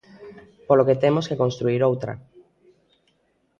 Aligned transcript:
Polo 0.67 0.87
que 0.87 0.99
temos 1.03 1.25
que 1.29 1.39
construír 1.43 1.81
outra. 1.89 2.13